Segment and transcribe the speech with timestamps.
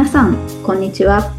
[0.00, 0.34] 皆さん、
[0.64, 1.30] こんにちは。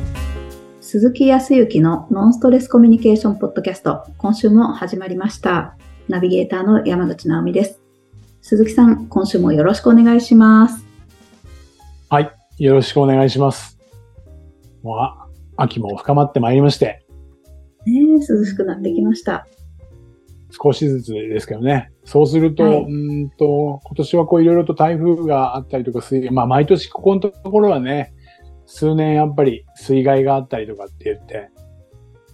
[0.82, 5.75] 鈴木康之のノンストレスコミュニケーションポッドキャスト、今週も始まりました。
[6.07, 7.82] ナビゲーターの山口直美です。
[8.43, 10.86] 鈴木さん、今週もよろしくお願いします。
[12.07, 12.32] はい。
[12.60, 13.79] よろしくお願いします。
[14.84, 15.25] もう、あ
[15.57, 17.04] 秋も深まってまいりまして、
[17.88, 19.48] ねえ涼しくなってきました。
[20.52, 21.89] 少しずつですけどね。
[22.06, 28.14] そうすると、はいうーんと、今年はこういろいろと台風があったりとか、水まあ毎年ここのところはね、
[28.74, 31.50] 数年やっぱり水害があったりとかって言って、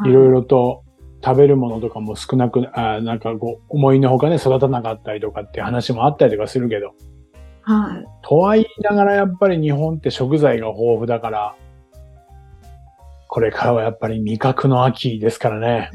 [0.05, 0.83] いろいろと
[1.25, 6.93] 食べるものとかも少なく、あなんかこう、思いのほかね、育たなかったりとかっていう話もあったりとかするけど、
[7.63, 8.05] はい。
[8.21, 11.55] とは言いながらやっぱり日本って食材が豊富だから、
[13.27, 15.89] これからはやっぱり味覚の秋ですからね。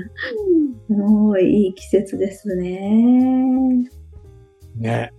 [0.90, 3.88] もういい季節ですね。
[4.76, 5.10] ね。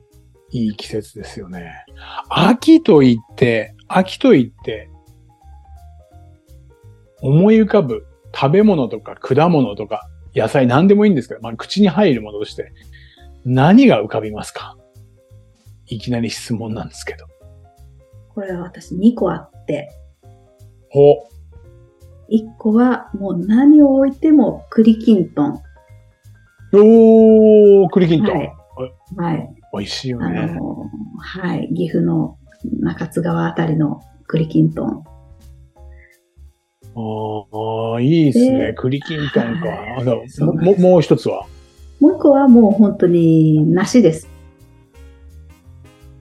[0.52, 1.72] いい季節ですよね。
[2.30, 4.90] 秋と言って、秋と言って、
[7.22, 12.72] 思い浮かぶ食べ物とか果物とか野菜何でもいいんですけど、まあ口に入るものとして
[13.46, 14.78] 何が浮かびますか？
[15.88, 17.26] いきなり質問なんですけど。
[18.36, 19.90] これは私2個あって、
[20.92, 21.28] ほ、
[22.30, 25.62] 1個はもう何を置いても栗きんとん。
[26.74, 28.38] おー、栗きんとん。
[28.38, 28.54] はい
[29.16, 29.56] はい。
[29.74, 30.54] 美味しいよあね。
[30.54, 30.86] の、
[31.18, 31.74] はい。
[31.74, 32.38] 岐阜の
[32.80, 35.04] 中津川あたりの栗きんとん。
[36.96, 38.74] ああ、いいですねで。
[38.74, 39.68] 栗きんとんか。
[39.68, 40.06] はい
[40.42, 41.46] ももう一つは？
[42.00, 44.28] もう1個はもう本当に梨です。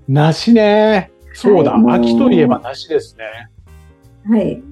[0.08, 1.11] 梨ね。
[1.33, 3.50] そうだ、はい秋といえば梨ですね。
[4.28, 4.62] はい。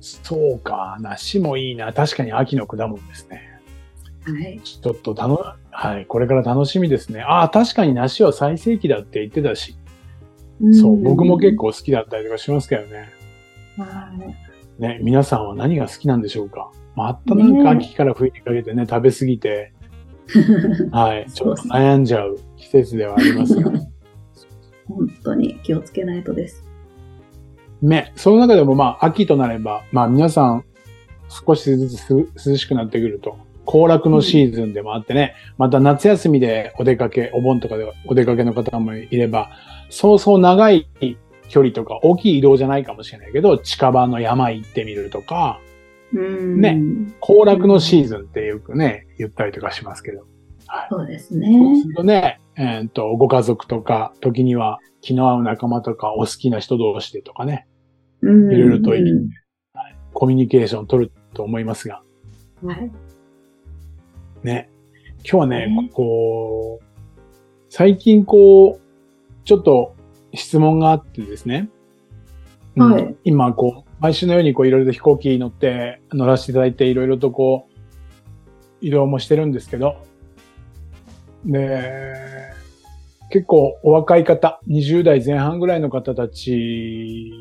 [0.00, 1.92] そうか、梨もいいな。
[1.92, 3.60] 確かに秋の果物ですね。
[4.24, 4.60] はい。
[4.60, 7.22] ちょっとたの、はい、これから楽しみですね。
[7.22, 9.76] ああ、確かに梨は最盛期だって言ってたし、
[10.72, 13.10] そう、僕も結構好きだったりとかしますけどね。
[13.76, 13.82] 構。
[13.82, 14.12] は
[14.78, 14.82] い。
[14.82, 16.70] ね、皆さんは何が好きなんでしょうか？
[16.96, 19.72] またなんか秋から冬にかけてね、食べ過ぎて、
[20.92, 23.70] はい、ちょっと悩んじゃう季節ではありますが。
[24.86, 26.64] 本当に気をつけないとです。
[27.80, 30.64] ね、その中でもまあ秋となれば、まあ皆さん
[31.28, 33.38] 少しずつす涼しくなってくると、
[33.70, 39.48] 行楽のシーズンでもあってね、また夏休みでお出かけ、お盆とかでお出かけの方もいれば、
[39.90, 40.88] そうそう長い
[41.48, 45.60] 距離とか大きい移動じゃないかもしれないけど、近場の山行ってみるとか、
[46.12, 46.60] うん。
[46.60, 46.82] ね
[47.20, 50.26] 行楽のシーズンってよくね、言ったりとかしますけど。
[50.90, 51.88] そうですそうねす。
[51.88, 57.68] るとね、えっ、と、ご家族とか、時には気の合う仲間とか、お好きな人同士でとかね、
[58.20, 59.02] うんいろいろといい
[60.12, 62.02] コミュニケーションを取ると思いますが、
[62.64, 62.90] はい。
[64.44, 64.70] ね。
[65.22, 67.20] 今日はねね、こう、
[67.68, 69.94] 最近こう、ちょっと
[70.34, 71.68] 質問があってですね。
[72.76, 77.80] うんはい今こう、毎週のようにこういろいろと飛行機に乗って乗らせていただいていろいろとこう、
[78.80, 79.96] 移動もしてるんですけど、
[81.44, 82.50] で、
[83.30, 87.32] 結構お若い方、20代前半ぐらいの方たち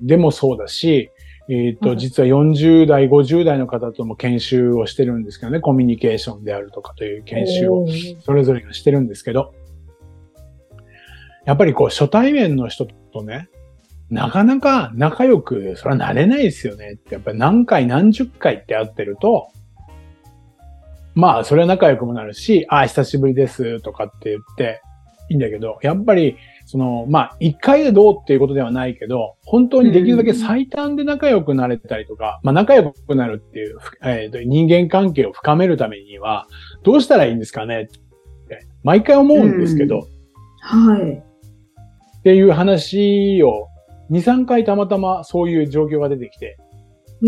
[0.00, 1.10] でもそうだし、
[1.50, 7.86] えっ、と、はい実は40代、50代の方とも研修をしてるんですけどね、コミュニケーションであるとかという研修を
[8.20, 9.54] それぞれがしてるんですけど、
[11.46, 13.48] やっぱりこう初対面の人とね、
[14.10, 16.92] なかなか仲良く、それはなれないですよね。
[16.92, 19.48] って、やっぱり何回何十回って会ってると、
[21.14, 24.80] まあ、それは仲良くもなるし、ああ、久しぶりですとかって言って
[25.28, 26.36] いいんだけど、やっぱり、
[26.70, 36.46] その、まあ、一回でどうっていうことではないけど、本当にできるだけ最短で仲良くなれたりとか、まあ、仲良くなるっていう、えーと人間関係を深めるためには、
[36.82, 40.06] どうしたらいいんですかねって、毎回思うんですけど、
[40.60, 41.12] はい。
[41.12, 43.68] っていう話を、
[44.10, 46.58] 2、3回たまたまそういう状況が出てきて、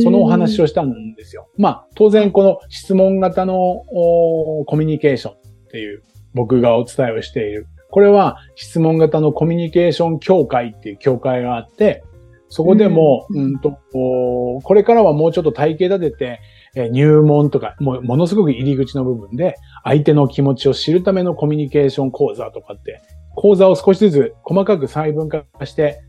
[0.03, 1.49] そのお話をしたんですよ。
[1.57, 5.37] まあ、当然この質問型のおコミュニケーションっ
[5.71, 6.03] ていう
[6.35, 7.67] 僕がお伝えをしている。
[7.91, 12.05] これは質問型のコミュニケーション協会っていう協会があって、
[12.49, 16.41] そこでも、ううんん、と、おこれからはもうちょっと体系立てて、
[16.75, 19.55] えー入門とか、もうものすごく入り口の部分で、
[19.85, 23.03] 相手の気持ちを知るためのコミュニケーション講座とかって、
[23.37, 26.01] 講座を少しずつ細かく細分化して、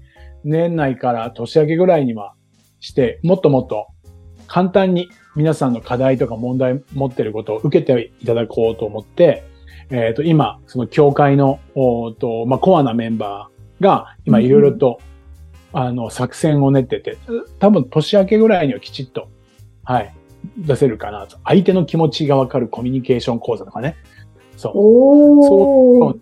[0.43, 2.33] 年内から年明けぐらいには
[2.79, 3.87] して、もっともっと
[4.47, 9.43] 簡単に皆さんの課題とか問題持ってることを受けていただこうと思って、
[9.91, 14.99] えっ、と、今、その協会の、おーと、まあ、コアなメンバーが、今いろいろと、
[15.73, 17.17] あの、作戦を練ってて、
[17.59, 19.29] 多分年明けぐらいにはきちっと、
[19.83, 20.13] はい、
[20.57, 21.37] 出せるかなと。
[21.43, 23.95] 相手の気持ちがわかるコミュニケーション講座とかね。
[24.55, 24.71] そう。
[24.75, 26.19] おー。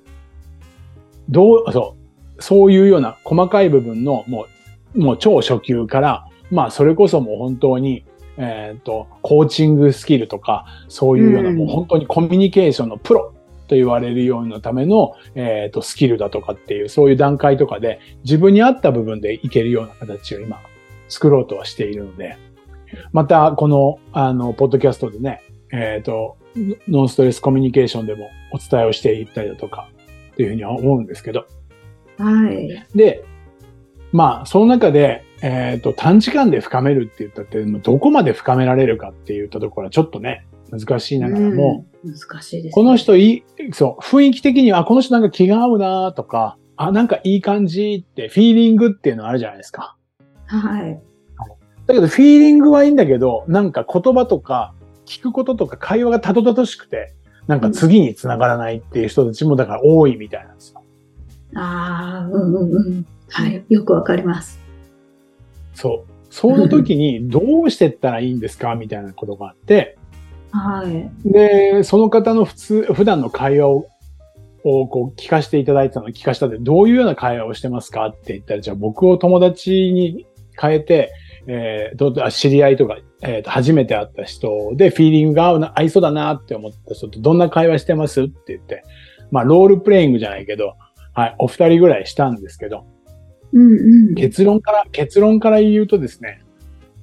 [1.29, 1.95] どう、そ
[2.37, 2.41] う。
[2.41, 4.47] そういうような細かい部分のも
[4.95, 8.05] う、もう超初級から、まあそれこそもう本当に、
[8.37, 13.33] えっ、と、コーチングスキルとか、そういうような、うんもう本当にコミュニケーションのプロ
[13.69, 20.59] と言われるようなための、えっ、と、スキルだとかっていう、そういう段階とかで、自分に合った部分でいけるような形を今、
[21.07, 22.37] 作ろうとはしているので、
[23.13, 26.37] また、この、あの、ポッドキャストでね、えっ、と、
[26.87, 29.87] ノンストレスコミュニケーションでもお伝えをしていったりだとか、
[30.33, 31.45] っていうふうには思うんですけど。
[32.17, 32.85] はい。
[32.95, 33.23] で、
[34.11, 42.71] まあ、その中で、えっ、と、短時間で深めるって言ったって、どこまで深められるかって言ったところはちょっとね、難しいながらも、うん難しいです、ね。
[42.71, 43.43] この人いい、
[43.73, 49.97] そう、雰囲気的には、あこの人なんか気が合うなとか、あ、なんかいい感じって、フィーリングっていうのあるじゃないですか。
[50.45, 50.99] はい。
[51.87, 54.73] だけど、フィーリングはいいんだけど、なんか言葉とか、
[55.05, 57.13] 聞くこととか会話がたどたどしくて、
[57.47, 60.83] なんか次に繋がらないっていう人たちもだから多いみたいなんですよ。
[61.55, 63.05] ああ、うんうんうん。
[63.27, 63.65] はい。
[63.67, 64.59] よくわかります。
[65.73, 66.11] そう。
[66.29, 69.97] その時にどうしてったらいいんですかみたいなことがあって、
[70.51, 71.31] はい。
[71.31, 73.87] で、その方の普通、普段の会話を、
[74.65, 80.27] をこう聞かせていただいてたの聞かせたで、どういうような会話をしてますかって言ったら、じゃあ僕を友達に
[80.59, 81.11] 変えて、
[81.47, 88.83] えーどうあ知り合いとか、えーと初めて会った人でフィーリングが合うな、合いそうだなって思った人とどんな会話してますって言って、
[89.31, 90.75] まあロールプレイングじゃないけど、
[91.13, 92.85] はい、お二人ぐらいしたんですけど、
[93.53, 94.15] うんうん。
[94.15, 96.41] 結論から、結論から言うとですね、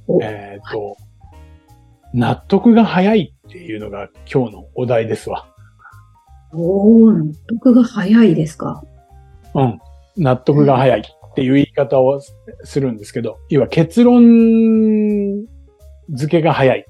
[0.07, 0.97] おえっ、と、
[2.15, 5.47] 納得が早いっていうのが今日のお題ですわ。
[6.53, 8.83] おー、納得が早いですか？
[9.55, 9.79] うん。
[10.17, 11.03] 納得が早いっ
[11.35, 12.35] ていう言い方をす
[12.65, 14.23] するんですけど、要は結論
[16.15, 16.85] 付けが早い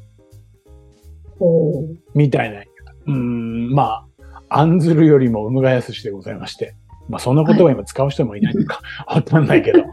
[1.41, 1.97] おー。
[2.15, 2.61] みたいな。
[2.61, 4.07] うーん、ま
[4.49, 6.75] あ、案ずるよりも産むがやすしでございまして。
[7.09, 9.85] まあ、そんな言葉今使う人もいないのか、わかんないけど。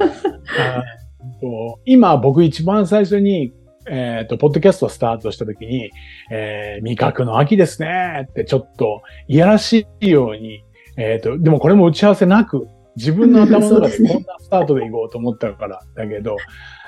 [1.86, 3.54] 今、僕一番最初に、
[3.90, 5.92] えっ、と、ポッドキャストをスタートした時に、
[6.32, 10.64] えー味覚の秋ですねってちょっといやらしいように、
[10.98, 16.38] えっ、と、でもこれも打ち合わせなく、自分の頭の中でこんなスタートでいこうと思ったからだけど、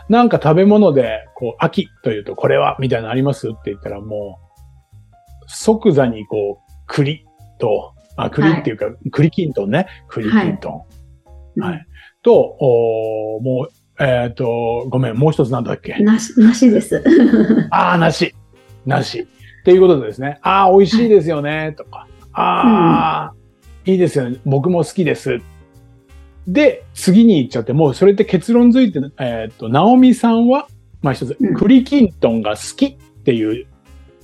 [0.08, 7.26] なんか食べ物で、こう、秋というとこれはみたいなのありますって言ったらもう、即座にこう、栗
[7.60, 9.88] と、あ、栗っていうか、栗きんとんね。
[10.08, 10.86] 栗きんと
[11.58, 11.62] ん。
[11.62, 11.86] はい。
[12.22, 15.98] と、おーもう、えっ、と、ごめん、もう一つなんだっけ？
[16.00, 17.04] なし、なしです。
[17.72, 18.34] ああ、梨。
[18.86, 19.22] 梨。
[19.22, 19.26] っ
[19.64, 20.38] ていうことでですね。
[20.42, 21.74] ああ、美味しいですよね。
[21.78, 22.08] とか。
[22.34, 23.34] ああ、
[23.86, 24.38] いいですよね。
[24.46, 25.40] 僕も好きです。
[26.48, 30.68] で、次に行っちゃって、もうそれって結論づいて、えっ、と、ナオミさんは、
[31.02, 33.66] まあ一つうん、栗きんとんが好きっていう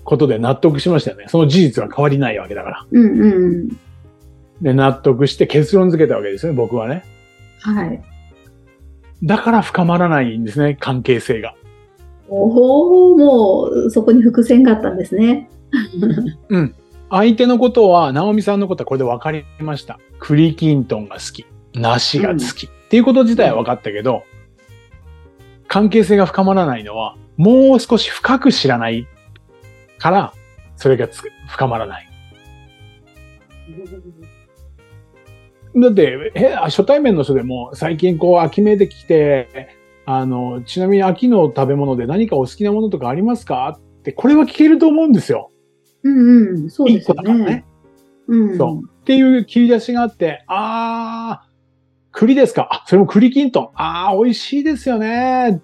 [0.03, 1.25] ことで納得しましたよね。
[1.29, 2.85] その事実は変わりないわけだから。
[2.91, 3.27] うんう
[3.65, 3.69] ん。
[4.61, 7.03] で、納得して結論づけたわけですね、僕はね。
[7.61, 8.01] はい。
[9.23, 11.55] だから深まらないんですね、関係性が。
[12.29, 15.49] おお、もう、そこに伏線があったんですね。
[17.09, 19.99] 相手のことは、ナオミさんのことはこれで分かりました。
[20.19, 21.45] 栗きんとんが好き。
[21.73, 22.67] 梨が好き。
[22.67, 24.23] っていうこと自体は分かったけど、
[25.67, 29.07] 関係性が深まらないのは、もう少し深く知らない
[29.97, 30.33] から、
[30.75, 32.09] それがつく深まらない。
[35.75, 39.69] だって、え、初対面の人でも最近こう秋めいてきて、
[40.05, 43.79] あの、ちなみに秋の食べ物で何かお好きなものとかありますか？
[43.79, 45.51] って、これは聞けると思うんですよ。
[46.03, 46.69] うんうん。
[46.69, 47.65] そうですよ子だからねね。。
[48.27, 48.57] うん。
[48.57, 51.49] そうっていう切り出しがあって、あー、
[52.11, 52.67] 栗ですか？
[52.71, 53.69] あ、それも栗きんとん。
[53.75, 55.61] あー、美味しいですよね。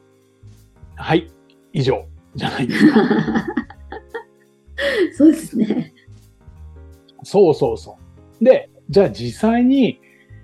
[0.95, 1.29] はい、
[1.73, 2.05] 以上。
[2.35, 3.03] じゃないですか。
[5.17, 5.93] そうですね。
[7.23, 7.97] そうそうそ
[8.39, 8.43] う。
[8.43, 9.99] で、じゃあ実際に、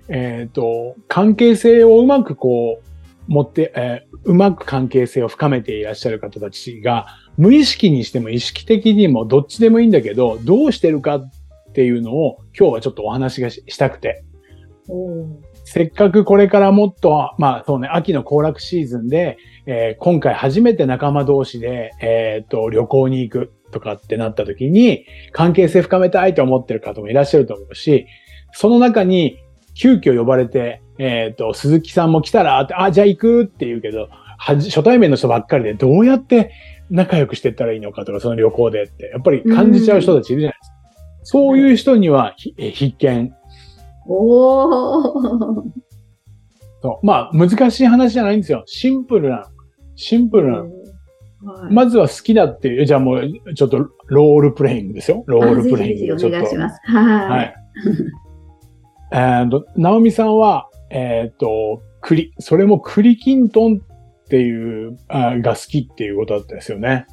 [0.08, 2.94] えっ、と、関係性をうまくこう、
[3.26, 11.30] 持って、えーうまく関係性を深めていらっしゃる方たちが、無意識にしても意識的にもどっちでもいいんだけど、どうしてるかっ
[11.74, 14.24] ていうのを今日はちょっとお話がしたくて。
[15.64, 19.36] せっかくこれからもっと、まあそうね、秋の行楽シーズンで、
[19.66, 28.06] えー今回初めて仲間同士で、えっ、と、旅行に行くとかってなった時に、関係性深めたいと思ってる方もいらっしゃると思うし、
[28.54, 29.38] その中に、
[29.74, 34.08] 急遽呼ばれて、えっ、と、鈴木さんも来たらあ、じゃあ行くって言うけど、
[34.38, 36.52] はじ初対面の人ばっかりでどうやって
[36.90, 40.74] 仲良くしていったらいいのかとか、その旅行でって、やっぱり感じちゃう人たちいるじゃないですか。
[41.24, 43.34] そういう人には、ひえ必見。
[44.06, 45.62] おー
[46.82, 47.06] そう。
[47.06, 48.62] まあ、難しい話じゃないんですよ。
[48.66, 49.50] シンプルな、
[49.96, 50.58] シンプルな。
[50.60, 50.70] はい
[51.70, 55.24] まずは好きだっていう、じゃあもう、ちょっとロールプレイングですよ。
[55.26, 56.14] ロールプレイング。
[56.14, 56.56] あぜひぜひお願いしす。
[56.56, 56.80] ます。
[56.84, 57.54] ははい。
[59.14, 59.42] い。
[59.42, 63.78] えーと、ナオミさんは、えっ、と、栗、それも栗きんとんっ
[64.28, 67.06] ていう、あが好きっていうことだったですよね。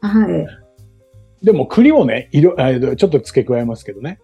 [0.00, 0.46] はい。
[1.44, 4.20] でも栗をね、色、えーちょっと付け加えますけどね。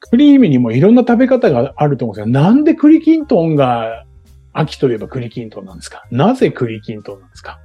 [0.00, 4.04] クリームにもいろんな食べ方があると思うんですが、なんで栗きんとんが、
[4.52, 6.04] 秋といえば栗きんとんなんですか？
[6.12, 7.58] なぜ栗きんとんなんですか？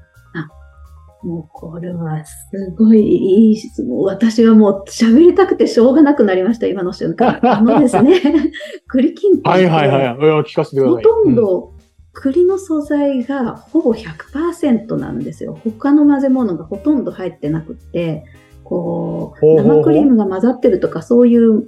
[1.23, 4.03] もうこれはすごいいい質問。
[4.03, 7.39] 私はもう喋りたくてしょうがなくなりました、今の瞬間。
[7.45, 8.21] あのですね、
[8.87, 10.05] 栗きんとんはいはいはい。
[10.43, 11.03] 聞かせてください。
[11.03, 11.73] ほとんど
[12.13, 15.57] 栗の素材がほぼ100%なんですよ。
[15.63, 18.25] 他の混ぜ物がほとんど入ってなくって、
[18.63, 21.67] こう生クリームが混ざってるとかそういう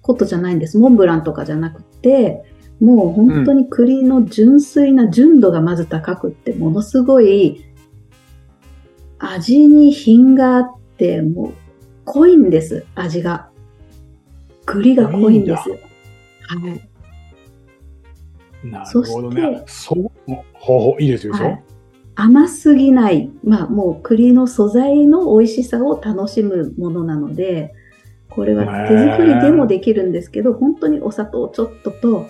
[0.00, 0.78] ことじゃないんです。
[0.78, 2.44] モンブランとかじゃなくて、
[2.80, 7.65] もう本当に栗の純粋な純度がまず高くって、ものすごい
[9.18, 11.52] 味に品があって、もう
[12.04, 13.48] 濃いんです、味が。
[14.64, 15.70] 栗が濃いんです。
[15.70, 15.78] はい。
[16.58, 16.80] うん
[18.70, 19.62] なるほどね。
[19.66, 21.32] そう、ほうほう、いいですよ。
[21.34, 21.62] はい、
[22.14, 27.74] 甘すぎない、まあもう栗の素材の美味しさを楽しむものなので、
[28.30, 32.26] これは手作りでもできるんですけど、本当にお砂糖ちょっとと、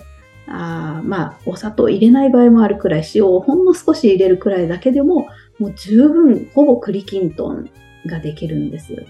[0.47, 5.27] あまあお砂糖入れない場合もあるくらい、塩をほんの少し入れるくらいだけでも、
[5.59, 7.69] もう十分ほぼ栗きんとん
[8.05, 9.05] ができるんです。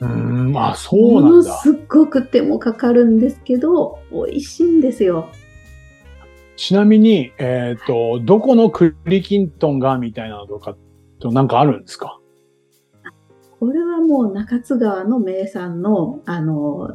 [0.00, 1.28] うん、あ、そうなんだ。
[1.30, 5.28] ものすっごく手もかかるんですけど、美味しいんですよ。
[6.56, 10.76] ちなみに、えっ、と、どこの栗きんとんがみたいなのとか、
[11.20, 12.18] となんかあるんですか？
[13.58, 16.92] これはもう中津川の名産の、あの、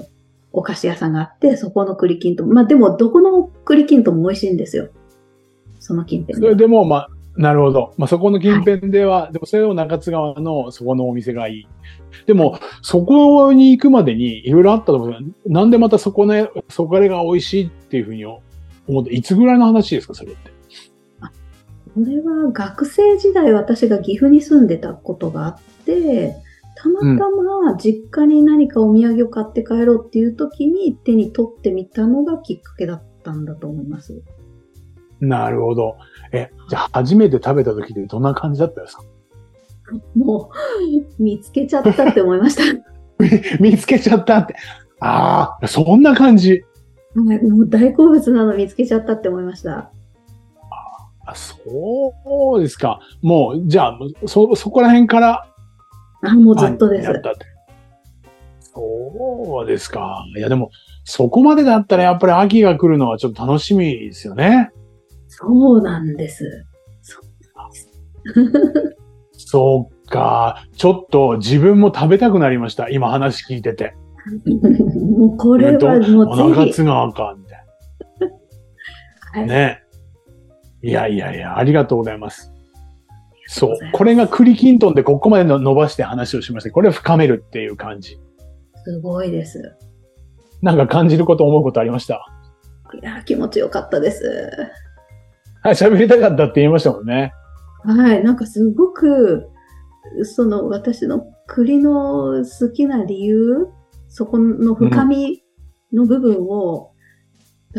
[0.51, 2.49] お菓子屋さんがあって、そこの栗きんとん。
[2.49, 4.89] まあでも、どこの栗きんとんも美味しいんですよ。
[5.79, 7.93] その近辺それでも、まあ、なるほど。
[7.97, 11.67] まあ、そこの近辺では、はい、でもそれを中津川のそこのお店がいい。
[12.25, 18.41] でも、そこに行くまでにいろいろあったと思うなんでまたそこね、そこが美味しいっていうふうに思
[19.01, 20.51] って、いつぐらいの話ですか、それって。
[21.93, 26.35] これは学生時代私が岐阜に住んでたことがあって、
[26.79, 34.21] たまたま実家に何かお土産を買って帰ろうっていう時に手に取ってみたのがきっかけだったんだと思います。
[35.19, 35.95] なるほど。
[36.31, 39.03] え、じゃあ初めて食べた時でどんな感じだったですか？
[40.15, 40.51] も
[41.19, 42.63] う、見つけちゃったって思いました。
[43.59, 44.55] 見つけちゃったって。
[44.99, 46.61] ああ、そんな感じ。
[47.15, 49.91] はい、もう大好物なの見つけちゃったって思いました。
[51.25, 52.99] あ、そうですか。
[53.21, 55.47] もう、じゃあ、そ、そこら辺から。
[56.27, 57.11] あ、もうずっとです。
[58.59, 60.23] そうですか。
[60.35, 60.69] いや、でも、
[61.03, 64.71] そこまでだったらやっぱり秋が来るのはちょっと楽しみですよね。
[65.27, 66.65] そうなんです。
[69.31, 70.65] そうか。
[70.75, 72.89] ちょっと自分も食べたくなりました。
[72.89, 73.95] 今話聞いてて。
[74.45, 76.49] もうこれはもうぜひ。
[76.49, 77.65] 中津川か、みたい
[79.33, 79.41] な。
[79.41, 79.83] はい、ね。
[80.83, 82.53] いやいやいや、ありがとうございます。
[83.47, 83.77] そう。
[83.93, 86.71] これが栗きんとんでここまでの伸ばして話をしました。
[86.71, 88.19] これを深めるっていう感じ。
[88.83, 89.75] すごいです。
[90.61, 92.25] なんか感じること、思うことありました？
[92.93, 94.49] いや、気持ちよかったです。
[95.61, 97.33] はい、喋りたかったって言いましたもんね。
[97.83, 99.49] はい、なんかすごく、
[100.23, 103.67] その私の栗の好きな理由、
[104.07, 105.43] そこの深み
[105.93, 106.96] の部分を、うん、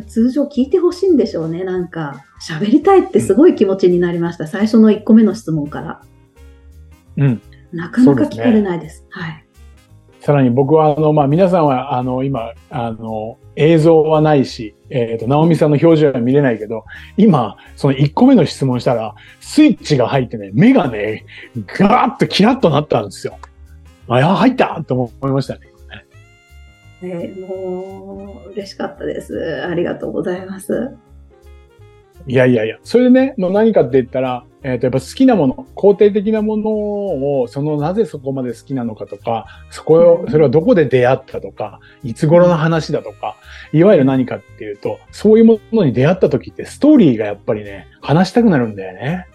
[0.06, 1.64] 通常聞いてほしいんでしょうね。
[1.64, 4.44] なんか、喋りたいってすごい気持ちになりました。
[4.44, 6.02] うん、最初の1個目の質問から。
[7.16, 7.42] うん。
[7.72, 9.02] なかなか聞かれないです。
[9.02, 9.44] ですね、はい。
[10.20, 16.84] さらに僕は、あの、まあ、皆さんは、あの、今、あの、映像はないし、えっ、ー、と、ナオミさんの表情は見れないけど、
[17.16, 21.24] 今、その1個目の質問したら、スイッチが入ってね、目がね、
[21.66, 23.38] ガーッとキラッとなったんですよ。
[24.08, 25.60] あ、や、入ったと思いましたね。
[27.02, 29.64] えー、もう、嬉しかったです。
[29.64, 30.96] ありがとうございます。
[32.26, 43.36] いやいやいや、それでね、もう何かって言ったら、えっ、ー、と、やっぱ好きなもの、肯定的なものを、そのなぜそこまで好きなのかとか、そこを、それはどこで出会ったとか、いつ頃の話だとか、
[43.72, 49.26] いわゆる何かっていうと、そういうものに出会った時ってストーリーがやっぱりね、話したくなるんだよね。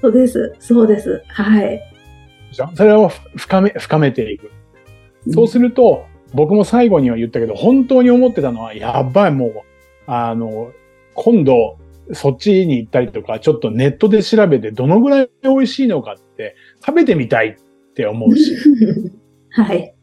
[0.00, 0.56] そうです。
[0.58, 1.22] そうです。
[1.28, 1.80] はい。
[2.74, 4.50] それを深め、深めていく。
[5.30, 9.52] そうすると、うん、僕も最後には言ったけど、本当に思ってたのは、やばい、もう、
[10.06, 10.72] あの、
[11.14, 11.78] 今度、
[12.12, 17.54] そっちに行ったりとか、ちょっとネットで調べてどのぐらい美味しいのかって食べてみたいっ
[17.94, 18.56] て思うし。
[19.50, 19.94] はい。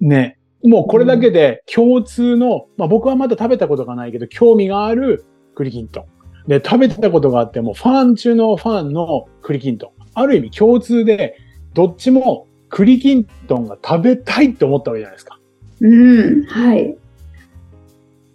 [0.00, 0.38] ね。
[0.64, 5.24] もうこれだけで共通の、まあ僕はまだ食べたことがないけど、興味がある
[5.54, 6.04] 栗きんとん。
[6.48, 9.90] で、食べてたことがあっても、ファン中のファンの栗きんとん。
[10.14, 11.36] ある意味共通で、
[11.74, 15.38] どっちも栗きんとんが食べたいって思ったわけじゃないですか。
[15.80, 16.96] うん、はい。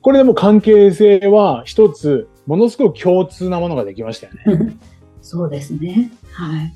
[0.02, 4.75] これでも関係性は一つ、ものすごく共通なものができましたよね。
[5.22, 6.12] そうですね。
[6.32, 6.74] はい。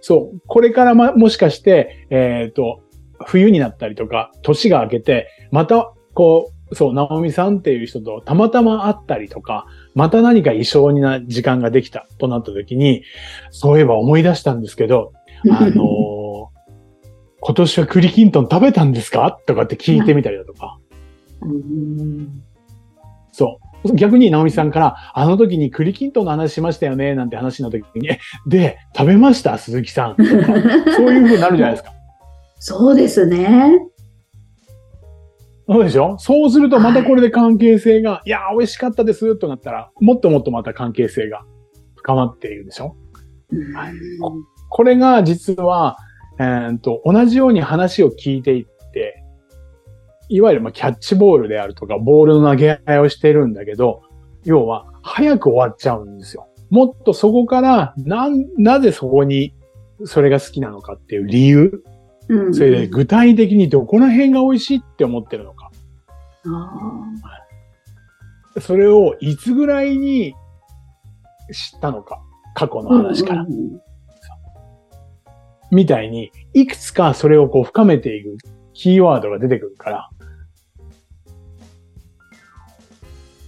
[0.00, 0.40] そう。
[0.46, 2.80] これからま、もしかして、えっ、と、
[3.24, 13.04] 冬になったりとか、年が明けて、また、こう、そう、ナオミさんっていう人とたまたま会ったりとか、また何か異常にな時間ができたとなった時に、
[13.50, 15.12] そういえば思い出したんですけど、
[15.50, 16.21] あのー
[17.44, 19.36] 今年は栗きんとん食べたんですか？
[19.46, 20.78] とかって聞いてみたりだとか、
[21.40, 22.42] うん
[23.32, 23.96] そう。
[23.96, 29.58] 逆に直美さんから、あの時に栗きんとんの話しましたよね、なんて話の時に、えで、食べました？
[29.58, 30.16] 鈴木さん。
[30.22, 31.92] そういう風になるじゃないですか。
[32.60, 33.80] そうですね。
[35.66, 36.16] そうでしょ？
[36.18, 41.42] そうするとまたこれで関係性が、い、やー、美味しかったですとなったら、もっともっとまた関係性が
[41.96, 42.94] 深まっているでしょ？
[43.74, 43.92] はい
[44.70, 45.96] これが実は、
[46.38, 49.22] えー、と同じように話を聞いていって、
[50.28, 54.02] いわゆるまあキャッチボールであるとか、ボールの投げ合いをしてるんだけど、
[54.44, 56.48] 要は早く終わっちゃうんですよ。
[56.70, 59.54] もっとそこから、なん、なぜそこに
[60.04, 61.82] それが好きなのかっていう理由、
[62.28, 65.70] うんそれで具体的にどこら辺が美味しいって思ってるのか。
[66.46, 67.10] あ
[68.60, 70.34] それをいつぐらいに
[71.52, 72.20] 知ったのか。
[72.54, 73.42] 過去のー話から。
[73.42, 73.80] うんうん
[75.72, 78.36] みたいに、いくつかそれをこう深めていく
[78.74, 80.10] キーワードが出てくるから、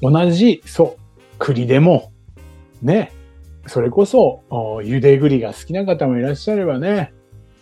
[0.00, 1.00] 同じ、そう、
[1.38, 2.12] 栗でも、
[2.82, 3.12] ね、
[3.66, 7.12] それこそ、お茹で栗が好きな方もいらっしゃればね、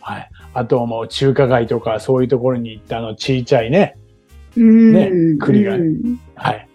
[0.00, 0.30] はい。
[0.54, 3.96] あともう中華街とかそういうところに行ったあのちいちゃいね、
[4.56, 4.92] うん。
[4.92, 5.10] ね。
[5.40, 6.20] 栗がうん。
[6.34, 6.68] はい。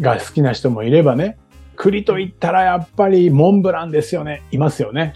[0.00, 1.38] が好きな人もいればね、
[1.76, 4.42] 栗と言ったらやっぱりモンブランですよね。
[4.50, 5.14] いますよね。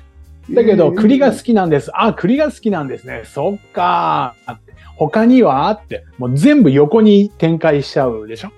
[0.50, 1.90] だけど、栗が好きなんです。
[1.94, 3.22] あ、栗が好きなんですね。
[3.24, 4.34] そっか。
[4.96, 8.52] 他にはって、もう全部横に展開しちゃうでしょ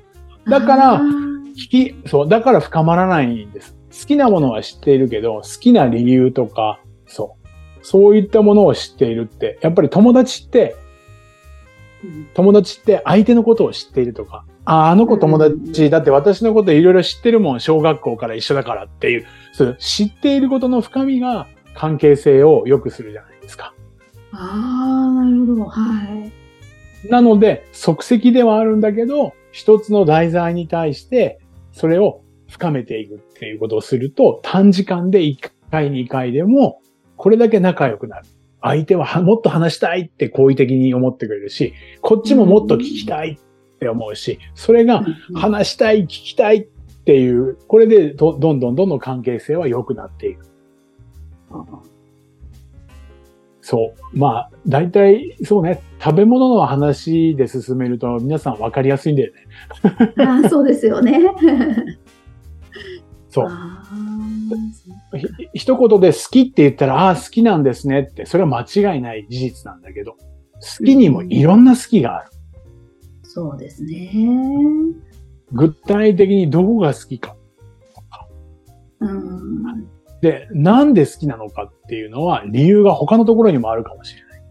[0.49, 3.77] だから聞き、そう、だから深まらないんです。
[3.92, 7.87] 好きなものは知っているけど、好きな理由とか、そう。
[7.87, 10.77] そういったものを知っているって、やっぱり友達って、
[12.05, 23.74] うん友達って相手のことを知っているとか、あ、あの子友達、だって私のこといろいろ知ってるもん、小学校から一緒だからっていう、そう知っていることの深みが関係性を良くするじゃないですか。
[24.32, 25.64] ああ、なるほど。
[25.64, 26.04] は
[27.04, 27.08] い。
[27.11, 31.40] なので、即席ではあるんだけど、一つの題材に対して、
[31.72, 35.37] それを深めていくっていうことをすると、短時間で1
[35.70, 36.80] 回、2回でも、
[37.16, 38.26] これだけ仲良くなる。
[38.61, 45.04] 相手ははもっと話したいって好意的に思ってくれるし、こっちももっと聞きたいって思うし、それが
[45.35, 46.62] 話したい、聞きたいっ
[47.04, 50.52] ていう、これでどどんどんどんどん関係性は良くなっていく。
[53.62, 54.19] そう。
[54.19, 59.47] まあ、大体、そうね、食べ物の話で進めると皆さん分かりやすいんだよね。
[60.19, 61.19] ああ、そうですよね。
[63.31, 63.49] そう。
[65.55, 72.31] 一言で好きって言ったら、ああ、好きなんですねって、それは間違いない事実なんだけど、好きにもいろんな好きがある。
[73.23, 74.12] そうですね。
[75.53, 77.37] 具体的にどこが好きか。
[79.01, 79.88] うん。
[80.22, 84.42] で、なんで好きなのかっていうのは、理由が他のところにもあるかもしれない。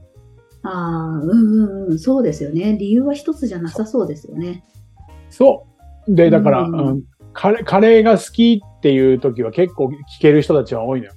[0.63, 1.99] ああ、うんうんうん。
[1.99, 2.77] そうですよね。
[2.77, 4.63] 理由は一つじゃなさそうですよね。
[5.29, 5.65] そ
[6.07, 6.13] う。
[6.13, 7.03] で、だから、うんうん
[7.33, 11.13] カレー、カレーが好きっていう時は結構聞ける人たちは多いのよ。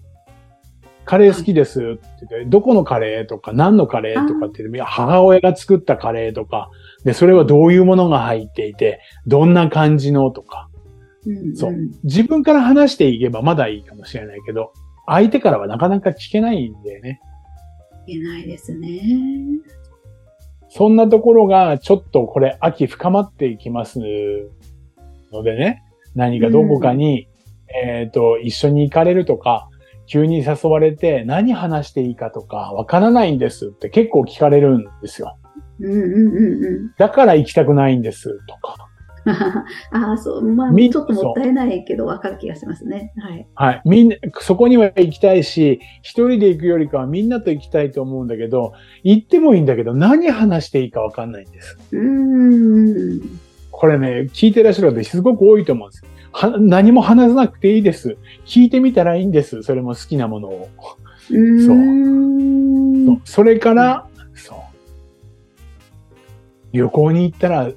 [1.04, 6.70] カレー好きですって言って、どこのカレーとか何のカレーとかって言って母親が作ったカレーとか、
[7.04, 10.70] で、それはどういうものが入っていて、どんな感じのとか、
[11.26, 14.72] うん、そうん自分から話していけばまだいいかもしれないけど、
[15.06, 17.20] 相手からはなかなか聞けないんだよね。
[18.06, 19.00] いけないですね。
[20.68, 24.00] そんなところがちょっとこれ秋深まっていきます
[25.32, 25.82] のでね、
[26.14, 27.28] 何かどこかに、
[27.68, 29.68] えっ、と、一緒に行かれるとか、
[30.06, 35.38] 急に誘われて何話していいかとかわからないんですって結構聞かれるんですよ。
[35.80, 36.94] うんうんうんうん。
[36.98, 38.76] だから行きたくないんですとか。
[39.92, 43.12] ああ、そう、まあ、みちょっともったいないけど、わかる気がしますね。
[43.16, 43.46] はい。
[43.54, 43.82] はい。
[43.84, 51.78] みんな、そこには行きたいし、一人で行くよりかはみんなと行きたいと思うんだけど、行ってもいいんだけど何話していいかわかんないんです。
[51.92, 53.40] うーん。
[53.70, 56.04] これね、聞いてらっしゃる方すごく多いと思うんです。
[56.32, 58.16] は何も話さなくていいです。
[58.44, 59.62] 聞いてみたらいいんです。
[59.62, 60.68] それも好きなものを。
[61.30, 63.06] うーん。
[63.06, 64.06] そうそれから。
[66.74, 67.70] 旅行に行ったら、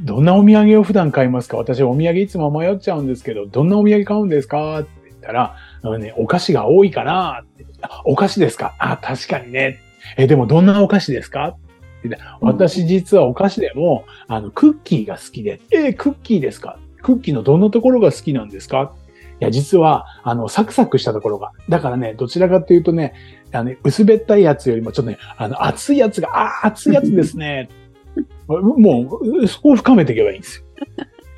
[0.00, 1.56] どんなお土産を普段買いますか？
[1.56, 4.80] 私お土産いつも迷っちゃうんですけど、どんなお土産買うんですか？
[4.80, 8.74] って言ったら、あのね、お菓子が多いかなってあお菓子ですか？
[8.80, 9.78] あ、確かにね。
[10.16, 11.56] え、でもどんなお菓子ですか？
[12.02, 16.76] で私実はお菓子でも、あの、クッキーが好きで、えー、クッキーですか？
[17.02, 18.92] クッキーのどんなところが好きなんですか？
[19.40, 21.52] いや、実は、あの、サクサクしたところが。
[21.68, 23.14] だからね、どちらかというとね、
[23.52, 27.70] あの、薄べったいやつよりも、ちょっとね、あの、熱いやつが、ああ、熱いやつですね。
[28.48, 30.64] もう、そこを深めていけばいいんです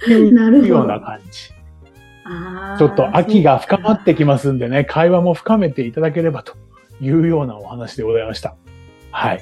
[0.06, 0.32] よ。
[0.32, 0.66] なるほど。
[0.68, 1.52] ような感じ。
[2.78, 6.54] ちょっと秋が深まってきますんでね、会話も深めていただければと
[7.00, 8.56] いうようなお話でございました。
[9.10, 9.40] はい。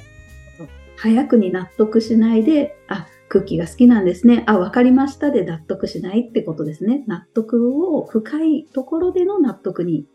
[0.96, 4.44] 早くに納得しないで、あ、クッキーが好きなんですね。
[4.46, 7.04] あ、わかりましたで納得しないってことですね。
[7.06, 10.06] 納得を深いところでの納得に。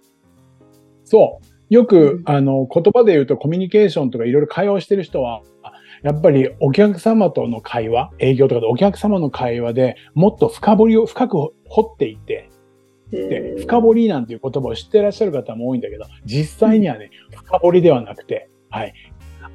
[1.05, 1.73] そう。
[1.73, 5.41] よく、うん、あの、言葉で言うとコミュニケーションとかいろいろ会話をしてる人は、
[6.05, 11.35] やっぱりお客様との会話、営業とかでお客様の会話でもっと深掘りを深く
[11.67, 12.51] 掘っていって、
[13.09, 18.93] で、深掘りなんていう言葉を知ってらっしゃる方も多いんだけど、実際にはね、深掘りではなくて、はい。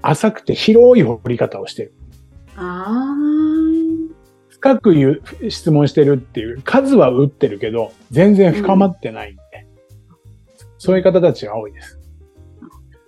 [0.02, 1.94] 浅くて広い掘り方をしてる。
[2.56, 3.14] あ
[4.48, 10.16] 深く言う、質問してるっていう、数は打ってるけど、全然深まってないんで、うん、
[10.78, 11.99] そういう方たちが多いです。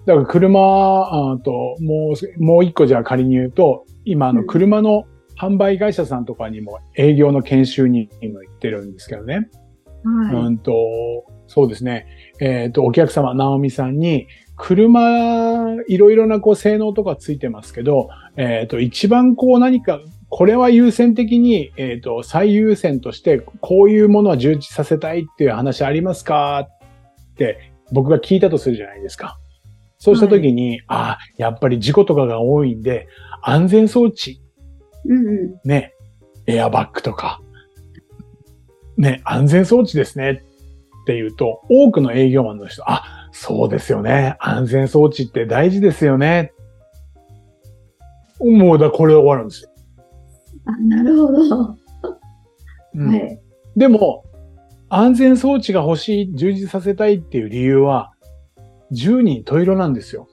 [0.07, 5.05] だから車、あと、もう、もう一個じゃあ仮に言うと、今、あの、車の
[5.39, 9.49] 販売会社さんとかにも営業の研修に今行ってるんですけどね。
[10.05, 10.47] はい。
[10.47, 10.73] うんと、
[11.47, 12.07] そうですね。
[12.41, 29.39] えっ、ー、と、お客様、直美さんに、車、いろいろなこう性能とかついてますけど、えっ、ー、と、一番こう何か、これは優先的に、えっ、ー、と、最優先として、こういうものは充実させたいっていう話ありますかって僕が聞いたとするじゃないですか。
[30.05, 33.07] そうした時に、はい、ああ、やっぱり事故とかが多いんで、
[33.41, 34.43] 安全装置、
[35.05, 35.95] うんうん、ね、
[36.49, 37.41] エアバッグとか、
[38.97, 40.35] ね、安全装置ですねっ
[41.07, 44.35] て言うと、多くの営業マンの人、あ、そうですよね。
[44.41, 46.53] 安全装置って大事ですよね。
[48.41, 49.71] もうだ、これで終わるんですよ。
[50.65, 51.77] あ、なるほど。
[52.95, 53.41] うん、はい。
[53.77, 54.25] でも、
[54.89, 58.12] 安全装置が欲しい、充実させたいっていう理由は、
[58.93, 60.29] 10人十色なんですよ。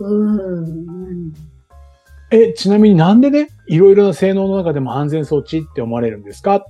[0.00, 1.32] うん。
[2.30, 6.56] え、ちなみになんでね、いろいろな性能の中でも安全装置って思われるんですか？
[6.56, 6.64] っ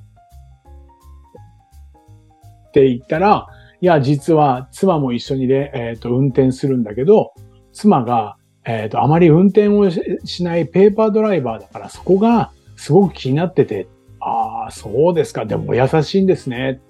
[2.72, 3.46] て言ったら、
[3.80, 7.32] いや、実は妻も一緒にで、えっ、ー、と、運転するんだけど、
[7.72, 13.88] 妻が、えっ、ー、と、あまり運転をしないペーパードライバーだから、そこがすごく気になってて、
[14.20, 15.46] ああ、そうですか。
[15.46, 16.80] でも優しいんですね。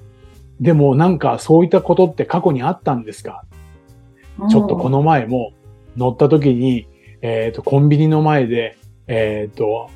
[0.61, 3.45] でもなんかそういったことって過去にあったんですか？
[4.51, 5.53] ちょっとこの前も
[5.97, 6.87] 乗った時に、
[7.21, 8.77] えっ、ー、と、コンビニの前で、
[9.07, 9.91] えっ、と、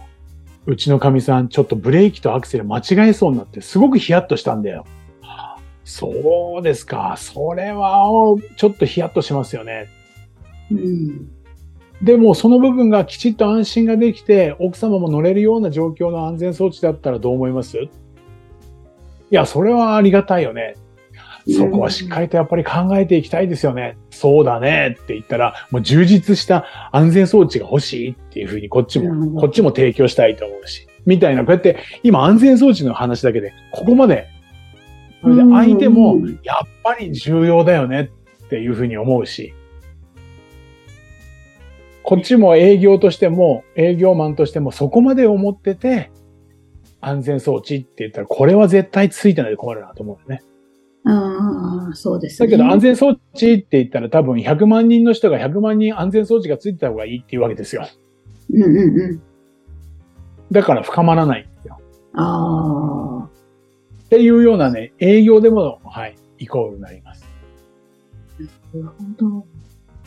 [0.66, 4.84] うちの神さん、ちょっとブレーキとアクセル間違えそうになって、すごくヒヤッとしたんだよ。
[5.84, 7.14] そうですか。
[7.16, 8.08] それは、
[8.56, 9.86] ちょっとヒヤッとしますよね。
[10.72, 11.28] うん。
[12.02, 17.78] でも、その部分がきちっと安心ができて、奥様も乗れるような状況の安全装置だったらどう思います？
[17.78, 17.88] い
[19.30, 20.74] や、それはありがたいよね。
[21.48, 23.96] そこはしっかりとやっぱり考えていきたいですよね。
[23.96, 30.86] うん、そうだねって言ったら、もう充実した安全装置が欲しいっていうふうにこっちも、こっちも提供したいと思うし。
[31.06, 34.26] みたいな、こうやって今安全装置の話だけで、ここまで
[35.22, 38.12] それで相手もやっぱり重要だよね
[38.44, 39.54] っていうふうに思うし、
[42.02, 46.12] こっちも営業としても、営業マンとしてもそこまで思ってて、
[47.00, 50.42] 安全装置って言ったら、これは絶対ついてないと困るなと思うよね。
[51.08, 52.48] ああ、そうですね。
[52.48, 57.86] だけど安全装置って言ったら多分100万人の人が100万人安全装置がついてた方がいいっていうわけですよ。
[58.52, 59.22] うんうんうん。
[60.50, 61.78] だから深まらないんですよ。
[62.14, 63.28] ああ。
[64.06, 67.24] っていうようなね、営業でも、はい、イコールになります。
[68.38, 69.46] なるほど。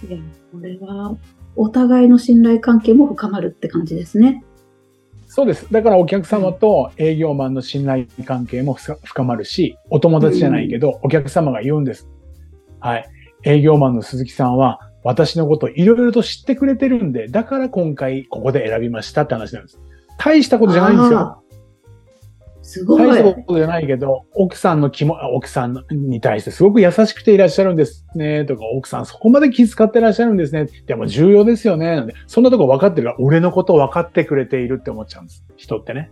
[0.07, 0.17] いや、
[0.51, 1.17] これは、
[1.55, 4.43] お互いの信頼関係も深まるって感じですね。
[5.31, 5.71] そうです。
[5.71, 12.09] だからお客様と営業マンの信頼関係も深まるし、お友達じゃないけど、お客様が言うんです。
[12.79, 13.07] はい。
[13.43, 19.79] 営業マンの鈴木さんは、私のこといろいろと知ってくれてるんで、だから今回ここで選びましたって話なんです。
[20.17, 21.43] 大したことじゃないんですよ。
[22.69, 23.07] すごい。
[23.07, 30.67] 大したことじゃないけど、奥さんの気も、奥さんに対してすごく優しくていらっしゃるんですね、とか、奥さんそこまで気遣ってらっしゃるんですね。
[30.85, 31.95] でも重要ですよね。
[31.95, 35.43] なんで、そんなとこ分かってるから、俺のこと分かってくれているって思っちゃうんです。
[35.57, 36.11] 人ってね。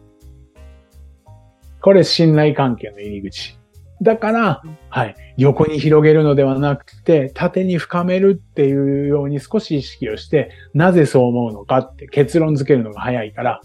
[1.80, 3.60] これ信頼関係の入り口。
[4.02, 5.15] だから、はい。
[5.38, 13.62] 横に広げるのではなくて、縦に深めるっていうように少し意識をして、なぜそう思うのかって結論付けるのが早いから、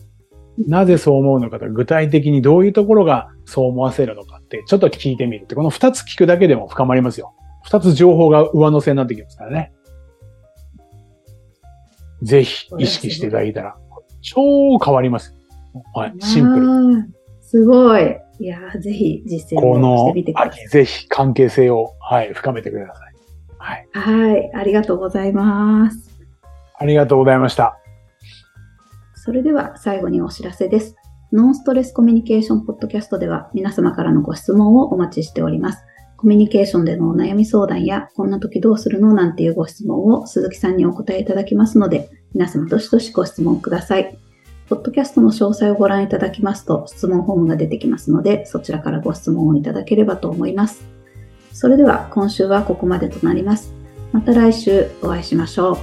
[0.58, 7.34] なぜそう思うのかと具体的にどういうところがそう思わせるのかってちょっと聞いてみるって、この二つ聞くだけでも深まりますよ。
[7.64, 9.72] 二つ情報が上乗せになってきますからね。
[12.22, 13.76] ぜひ意識していただいたら、
[14.20, 15.34] 超変わります。
[15.94, 16.96] はい、シンプル。
[16.96, 17.14] ル。
[17.40, 18.16] すごい。
[18.38, 20.64] いやーぜひ実践をしこのてみてください。
[20.64, 23.14] 秋、ぜひ関係性を、はい、深めてください。
[23.58, 23.88] はい。
[23.92, 24.50] はい。
[24.54, 26.10] ありがとうございます。
[26.78, 27.78] ありがとうございました。
[29.24, 30.96] それでは最後にお知らせです。
[31.32, 35.84] ノンストレスコミュニケーションポッドキャストでは皆様からのご質問をお待ちしております。
[36.16, 44.18] コミュニケーションでのお悩み相談や、こんな時どうするのなんていうご質問を鈴木さんにお答えいただきますので、皆様どしどしご質問ください。
[44.68, 50.82] ポッドキャストの詳細をご覧いただきますと、質問フォームが出てきますので、そちらからご質問をいただければと思います。
[51.52, 53.72] それでは今週はここまでとなります。
[54.10, 55.76] また来週お会いしましょう。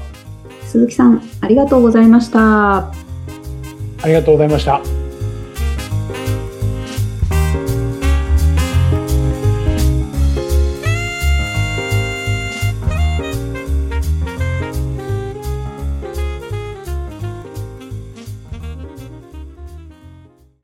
[0.65, 3.08] 鈴木さん、ありがとうございました。
[4.01, 5.08] ありがとうございました。